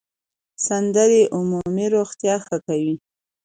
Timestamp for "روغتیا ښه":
1.95-2.57